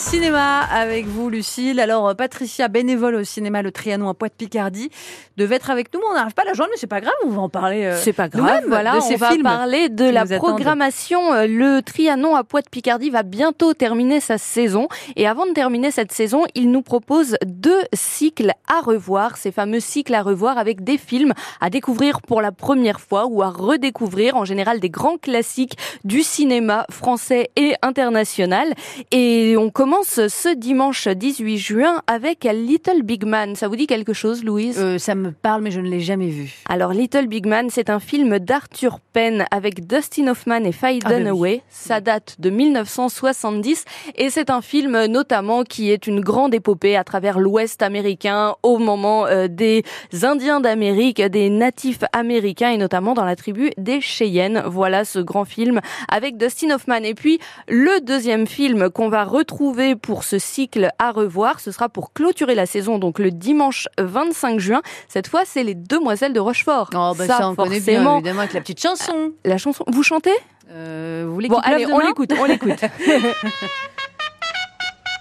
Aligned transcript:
cinéma 0.00 0.60
avec 0.62 1.06
vous, 1.06 1.28
Lucille. 1.28 1.78
Alors, 1.78 2.08
euh, 2.08 2.14
Patricia, 2.14 2.68
bénévole 2.68 3.16
au 3.16 3.24
cinéma 3.24 3.60
Le 3.62 3.70
Trianon 3.70 4.08
à 4.08 4.14
Pointe-Picardie, 4.14 4.90
devait 5.36 5.56
être 5.56 5.70
avec 5.70 5.92
nous, 5.92 6.00
mais 6.00 6.06
on 6.10 6.14
n'arrive 6.14 6.32
pas 6.34 6.42
à 6.42 6.46
la 6.46 6.54
joindre, 6.54 6.70
mais 6.72 6.78
c'est 6.78 6.86
pas 6.86 7.00
grave, 7.02 7.12
on 7.24 7.28
va 7.30 7.42
en 7.42 7.48
parler. 7.50 7.84
euh, 7.84 7.96
C'est 8.02 8.14
pas 8.14 8.28
grave, 8.28 8.64
voilà, 8.66 8.92
de 8.94 8.98
on 8.98 9.16
va 9.16 9.30
parler 9.42 9.88
de 9.90 10.04
la 10.08 10.22
attendent. 10.22 10.38
programmation. 10.38 11.32
Euh, 11.34 11.46
Le 11.46 11.82
Trianon 11.82 12.34
à 12.34 12.44
Poix-de-Picardie 12.44 13.10
va 13.10 13.22
bientôt 13.22 13.74
terminer 13.74 14.20
sa 14.20 14.38
saison. 14.38 14.88
Et 15.16 15.28
avant 15.28 15.44
de 15.46 15.52
terminer 15.52 15.90
cette 15.90 16.12
saison, 16.12 16.44
il 16.54 16.70
nous 16.70 16.82
propose 16.82 17.36
deux 17.44 17.82
cycles 17.92 18.52
à 18.68 18.80
revoir, 18.80 19.36
ces 19.36 19.52
fameux 19.52 19.80
cycles 19.80 20.14
à 20.14 20.22
revoir 20.22 20.56
avec 20.56 20.82
des 20.82 20.96
films 20.98 21.34
à 21.60 21.68
découvrir 21.68 22.22
pour 22.22 22.40
la 22.40 22.52
première 22.52 23.00
fois 23.00 23.26
ou 23.26 23.42
à 23.42 23.50
redécouvrir, 23.50 24.34
en 24.36 24.46
général 24.46 24.80
des 24.80 24.90
grands 24.90 25.18
classiques 25.18 25.76
du 26.04 26.22
cinéma 26.22 26.86
français 26.90 27.50
et 27.56 27.74
international. 27.82 28.72
Et 29.10 29.56
on 29.58 29.68
commence 29.70 29.89
ce 30.02 30.54
dimanche 30.54 31.08
18 31.08 31.58
juin 31.58 32.02
avec 32.06 32.44
Little 32.44 33.02
Big 33.02 33.24
Man. 33.24 33.56
Ça 33.56 33.68
vous 33.68 33.76
dit 33.76 33.86
quelque 33.86 34.12
chose, 34.12 34.44
Louise? 34.44 34.78
Euh, 34.78 34.98
ça 34.98 35.14
me 35.14 35.32
parle, 35.32 35.62
mais 35.62 35.70
je 35.70 35.80
ne 35.80 35.88
l'ai 35.88 36.00
jamais 36.00 36.28
vu. 36.28 36.54
alors 36.68 36.92
Little 36.92 37.26
Big 37.26 37.46
Man, 37.46 37.68
c'est 37.70 37.90
un 37.90 38.00
film 38.00 38.38
d'Arthur 38.38 39.00
Penn 39.12 39.44
avec 39.50 39.86
Dustin 39.86 40.28
Hoffman 40.28 40.64
et 40.64 40.72
Faye 40.72 41.00
Ah, 41.04 41.08
bah 41.08 41.14
oui. 41.16 41.20
Dunaway. 41.22 41.62
Ça 41.70 42.00
date 42.00 42.36
de 42.38 42.50
1970 42.50 43.84
et 44.16 44.30
c'est 44.30 44.50
un 44.50 44.60
film 44.62 44.94
euh, 44.94 45.06
notamment 45.08 45.64
qui 45.64 45.90
est 45.90 46.06
une 46.06 46.20
grande 46.20 46.54
épopée 46.54 46.96
à 46.96 47.04
travers 47.04 47.38
l'Ouest 47.38 47.82
américain 47.82 48.54
au 48.62 48.78
moment 48.78 49.26
euh, 49.26 49.48
des 49.48 49.82
Indiens 50.22 50.60
d'Amérique, 50.60 51.20
des 51.22 51.50
natifs 51.50 52.00
américains 52.12 52.70
et 52.70 52.76
notamment 52.78 53.14
dans 53.14 53.24
la 53.24 53.36
tribu 53.36 53.70
des 53.76 54.00
Cheyennes. 54.00 54.62
Voilà 54.66 55.04
ce 55.04 55.18
grand 55.18 55.44
film 55.44 55.80
avec 56.08 56.36
Dustin 56.36 56.70
Hoffman. 56.70 57.02
Et 57.02 57.14
puis 57.14 57.38
le 57.68 58.00
deuxième 58.00 58.46
film 58.46 58.90
qu'on 58.90 59.08
va 59.08 59.24
retrouver 59.24 59.79
pour 60.00 60.24
ce 60.24 60.38
cycle 60.38 60.90
à 60.98 61.10
revoir, 61.10 61.60
ce 61.60 61.72
sera 61.72 61.88
pour 61.88 62.12
clôturer 62.12 62.54
la 62.54 62.66
saison, 62.66 62.98
donc 62.98 63.18
le 63.18 63.30
dimanche 63.30 63.88
25 63.98 64.58
juin. 64.60 64.82
Cette 65.08 65.26
fois, 65.28 65.42
c'est 65.44 65.62
les 65.62 65.74
Demoiselles 65.74 66.32
de 66.32 66.40
Rochefort. 66.40 66.90
Oh, 66.94 67.12
bah, 67.16 67.26
ça, 67.26 67.48
on 67.48 67.54
connaît 67.54 67.80
bien, 67.80 67.94
forcément. 67.94 68.16
évidemment, 68.16 68.40
avec 68.40 68.52
la 68.52 68.60
petite 68.60 68.80
chanson. 68.82 69.32
La 69.44 69.58
chanson, 69.58 69.84
vous 69.88 70.02
chantez? 70.02 70.34
Euh, 70.70 71.24
vous 71.26 71.34
voulez 71.34 71.48
Bon, 71.48 71.58
allez, 71.58 71.86
on 71.86 71.98
l'écoute, 71.98 72.32
on 72.38 72.44
l'écoute. 72.44 72.80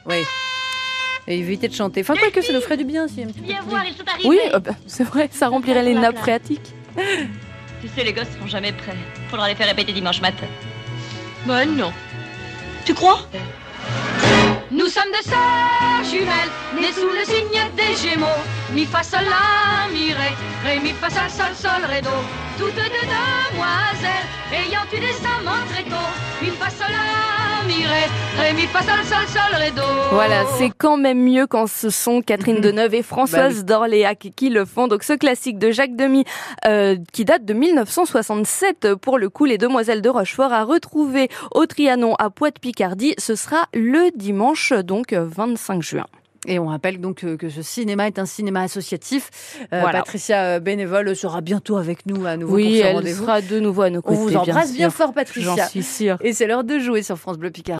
Oui. 0.05 0.15
Et 1.27 1.37
évitez 1.37 1.67
de 1.67 1.73
chanter. 1.75 2.01
Enfin, 2.01 2.15
quoi 2.15 2.31
que 2.31 2.41
ça 2.41 2.51
nous 2.51 2.61
ferait 2.61 2.77
du 2.77 2.83
bien 2.85 3.07
si 3.07 3.21
un 3.21 3.27
petit 3.27 3.39
peu. 3.41 3.45
Viens 3.45 3.61
voir, 3.67 3.85
ils 3.85 3.93
sont 3.93 4.07
arrivés. 4.07 4.27
Oui, 4.27 4.39
euh, 4.53 4.59
bah, 4.59 4.71
c'est 4.87 5.03
vrai, 5.03 5.29
ça 5.31 5.47
remplirait 5.47 5.83
les 5.83 5.93
nappes 5.93 6.17
phréatiques. 6.17 6.73
Tu 7.81 7.87
sais, 7.89 8.03
les 8.03 8.13
gosses 8.13 8.29
seront 8.35 8.47
jamais 8.47 8.71
prêts. 8.71 8.97
Faudra 9.29 9.47
les 9.47 9.55
faire 9.55 9.67
répéter 9.67 9.93
dimanche 9.93 10.21
matin. 10.21 10.47
Bah 11.45 11.65
non. 11.65 11.91
Tu 12.85 12.93
crois? 12.93 13.19
Nous 14.71 14.85
sommes 14.85 15.11
deux 15.11 15.27
sœurs 15.27 16.03
jumelles, 16.03 16.51
nées 16.79 16.93
sous 16.93 17.09
le 17.09 17.25
signe 17.25 17.61
des 17.75 17.95
Gémeaux. 17.95 18.27
Mi 18.75 18.85
fa 18.85 19.01
sol 19.01 19.23
la 19.23 19.91
ré 20.63 20.79
mi 20.79 20.91
fa 20.93 21.09
sol 21.09 21.29
sol 21.29 21.55
sol 21.55 21.85
ré 21.85 22.01
do. 22.01 22.09
Toutes 22.57 22.75
deux 22.75 22.81
demoiselles, 22.81 24.27
ayant 24.51 24.85
eu 24.93 24.99
des 24.99 25.19
amants 25.25 25.65
très 25.69 25.83
tôt. 25.83 26.09
Mi 26.41 26.49
fa 26.49 26.69
sol 26.69 26.87
la 26.91 27.65
mi 27.67 27.85
ré, 27.85 28.03
ré 28.39 28.53
mi 28.53 28.67
fa 28.67 28.81
sol 28.81 29.03
sol 29.05 29.27
sol 29.27 29.55
ré 29.59 29.71
do. 29.71 29.81
Voilà, 30.11 30.45
c'est 30.57 30.71
quand 30.77 30.97
même 30.97 31.23
mieux 31.23 31.47
quand 31.47 31.67
ce 31.67 31.89
sont 31.89 32.21
Catherine 32.21 32.61
Deneuve 32.61 32.95
et 32.95 33.03
Françoise 33.03 33.63
d'Orléac 33.63 34.31
qui 34.35 34.49
le 34.49 34.65
font. 34.65 34.87
Donc 34.87 35.03
ce 35.03 35.13
classique 35.13 35.59
de 35.59 35.71
Jacques 35.71 35.95
Demy, 35.95 36.25
euh, 36.65 36.97
qui 37.13 37.25
date 37.25 37.45
de 37.45 37.53
1967, 37.53 38.95
pour 38.95 39.17
le 39.17 39.29
coup, 39.29 39.45
les 39.45 39.57
Demoiselles 39.57 40.01
de 40.01 40.09
Rochefort 40.09 40.51
à 40.51 40.63
retrouver 40.63 41.29
au 41.51 41.65
Trianon 41.65 42.15
à 42.15 42.29
Poix-de-Picardie. 42.29 43.13
Ce 43.17 43.35
sera 43.35 43.67
le 43.73 44.09
dimanche, 44.15 44.73
donc 44.73 45.13
25 45.13 45.81
juin. 45.81 46.05
Et 46.49 46.57
on 46.57 46.65
rappelle 46.65 46.99
donc 46.99 47.23
euh, 47.23 47.37
que 47.37 47.47
ce 47.47 47.61
cinéma 47.61 48.07
est 48.07 48.17
un 48.17 48.25
cinéma 48.25 48.61
associatif. 48.61 49.29
Euh, 49.71 49.81
Voilà. 49.81 49.99
Patricia 49.99 50.55
euh, 50.55 50.59
Bénévole 50.59 51.15
sera 51.15 51.41
bientôt 51.41 51.77
avec 51.77 52.07
nous 52.07 52.25
à 52.25 52.37
nouveau 52.37 52.55
Oui, 52.55 52.81
pour 52.81 53.01
ce 53.01 53.07
elle 53.07 53.13
sera 53.15 53.41
de 53.41 53.59
nouveau 53.59 53.83
à 53.83 53.89
nos 53.91 53.99
On 53.99 54.01
côtés. 54.01 54.17
vous 54.17 54.35
embrasse 54.35 54.73
bien 54.73 54.89
fort, 54.89 55.13
Patricia. 55.13 55.55
J'en 55.55 55.67
suis 55.67 55.83
sûre. 55.83 56.17
Et 56.21 56.33
c'est 56.33 56.47
l'heure 56.47 56.63
de 56.63 56.79
jouer 56.79 57.03
sur 57.03 57.17
France 57.17 57.37
Bleu 57.37 57.51
Picard. 57.51 57.67